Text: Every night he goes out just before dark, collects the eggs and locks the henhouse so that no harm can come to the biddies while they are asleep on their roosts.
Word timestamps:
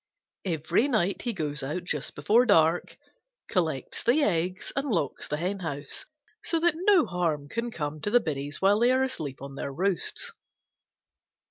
Every 0.45 0.87
night 0.87 1.21
he 1.21 1.31
goes 1.31 1.61
out 1.61 1.83
just 1.83 2.15
before 2.15 2.47
dark, 2.47 2.97
collects 3.47 4.01
the 4.03 4.23
eggs 4.23 4.73
and 4.75 4.89
locks 4.89 5.27
the 5.27 5.37
henhouse 5.37 6.07
so 6.43 6.59
that 6.59 6.73
no 6.75 7.05
harm 7.05 7.47
can 7.47 7.69
come 7.69 8.01
to 8.01 8.09
the 8.09 8.19
biddies 8.19 8.59
while 8.59 8.79
they 8.79 8.91
are 8.91 9.03
asleep 9.03 9.43
on 9.43 9.53
their 9.53 9.71
roosts. 9.71 10.31